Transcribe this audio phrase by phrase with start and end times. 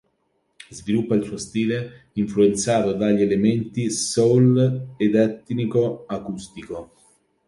[0.71, 6.91] Sviluppa il suo stile, influenzato dagli elementi soul ed etnico-acustico.